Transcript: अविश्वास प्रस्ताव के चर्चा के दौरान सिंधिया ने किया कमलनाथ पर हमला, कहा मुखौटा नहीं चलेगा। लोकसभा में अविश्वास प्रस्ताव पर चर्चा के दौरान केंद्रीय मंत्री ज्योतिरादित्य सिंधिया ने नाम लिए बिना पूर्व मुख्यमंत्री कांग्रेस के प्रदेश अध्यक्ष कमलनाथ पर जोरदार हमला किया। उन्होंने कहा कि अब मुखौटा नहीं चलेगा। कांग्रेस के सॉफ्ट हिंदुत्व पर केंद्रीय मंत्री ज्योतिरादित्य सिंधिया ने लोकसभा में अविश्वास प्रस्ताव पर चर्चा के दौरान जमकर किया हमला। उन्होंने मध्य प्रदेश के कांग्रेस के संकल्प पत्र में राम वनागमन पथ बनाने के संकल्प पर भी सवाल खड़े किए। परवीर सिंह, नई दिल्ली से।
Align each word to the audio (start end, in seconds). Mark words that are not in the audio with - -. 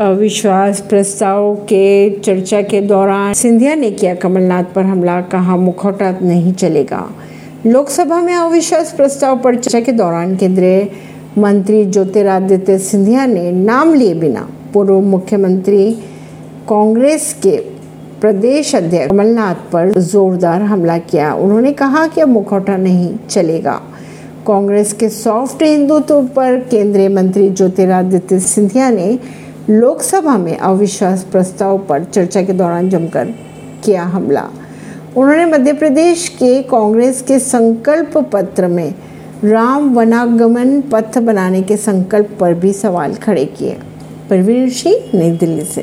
अविश्वास 0.00 0.80
प्रस्ताव 0.80 1.54
के 1.54 2.10
चर्चा 2.10 2.60
के 2.62 2.80
दौरान 2.80 3.32
सिंधिया 3.32 3.74
ने 3.74 3.90
किया 3.90 4.14
कमलनाथ 4.14 4.64
पर 4.74 4.82
हमला, 4.82 5.20
कहा 5.20 5.56
मुखौटा 5.56 6.10
नहीं 6.22 6.52
चलेगा। 6.52 7.02
लोकसभा 7.66 8.20
में 8.20 8.34
अविश्वास 8.34 8.92
प्रस्ताव 8.92 9.38
पर 9.38 9.56
चर्चा 9.56 9.80
के 9.80 9.92
दौरान 9.92 10.36
केंद्रीय 10.36 10.88
मंत्री 11.38 11.84
ज्योतिरादित्य 11.84 12.78
सिंधिया 12.78 13.26
ने 13.26 13.50
नाम 13.52 13.94
लिए 13.94 14.14
बिना 14.14 14.48
पूर्व 14.74 15.00
मुख्यमंत्री 15.00 15.92
कांग्रेस 16.68 17.32
के 17.42 17.56
प्रदेश 18.20 18.74
अध्यक्ष 18.74 19.10
कमलनाथ 19.10 19.70
पर 19.72 20.00
जोरदार 20.00 20.62
हमला 20.62 20.98
किया। 20.98 21.34
उन्होंने 21.34 21.72
कहा 21.72 22.06
कि 22.06 22.20
अब 22.20 22.28
मुखौटा 22.28 22.76
नहीं 22.76 23.14
चलेगा। 23.30 23.80
कांग्रेस 24.46 24.92
के 24.92 25.08
सॉफ्ट 25.08 25.62
हिंदुत्व 25.62 26.22
पर 26.22 26.58
केंद्रीय 26.70 27.08
मंत्री 27.08 27.50
ज्योतिरादित्य 27.50 28.40
सिंधिया 28.40 28.90
ने 28.90 29.18
लोकसभा 29.70 30.38
में 30.38 30.58
अविश्वास 30.58 31.24
प्रस्ताव 31.24 31.78
पर 31.78 32.04
चर्चा 32.04 32.42
के 32.42 32.52
दौरान 32.52 32.90
जमकर 32.90 33.24
किया 33.84 34.02
हमला। 34.02 34.48
उन्होंने 35.16 35.44
मध्य 35.44 35.72
प्रदेश 35.72 36.28
के 36.28 36.62
कांग्रेस 36.62 37.22
के 37.22 37.38
संकल्प 37.38 38.18
पत्र 38.32 38.66
में 38.66 38.94
राम 39.44 39.94
वनागमन 39.94 40.80
पथ 40.80 41.18
बनाने 41.18 41.62
के 41.62 41.76
संकल्प 41.76 42.36
पर 42.40 42.54
भी 42.54 42.72
सवाल 42.72 43.14
खड़े 43.14 43.44
किए। 43.44 43.76
परवीर 44.30 44.70
सिंह, 44.70 45.18
नई 45.18 45.30
दिल्ली 45.30 45.64
से। 45.64 45.78